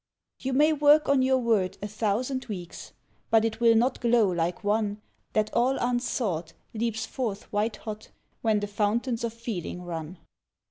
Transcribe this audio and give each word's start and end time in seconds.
You 0.39 0.53
may 0.53 0.73
work 0.73 1.07
on 1.07 1.21
your 1.21 1.37
word 1.37 1.77
a 1.79 1.87
thousand 1.87 2.45
weeks, 2.45 2.93
But 3.29 3.45
it 3.45 3.59
will 3.59 3.75
not 3.75 4.01
glow 4.01 4.27
like 4.31 4.63
one 4.63 4.99
That 5.33 5.53
all 5.53 5.77
unsought, 5.77 6.53
leaps 6.73 7.05
forth 7.05 7.43
white 7.53 7.75
hot, 7.75 8.09
When 8.41 8.61
the 8.61 8.65
fountains 8.67 9.23
of 9.23 9.31
feeling 9.31 9.83
run. 9.83 10.17